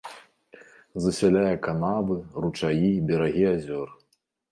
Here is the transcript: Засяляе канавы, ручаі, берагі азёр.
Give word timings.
Засяляе 1.03 1.51
канавы, 1.67 2.17
ручаі, 2.45 2.89
берагі 3.13 3.45
азёр. 3.53 3.93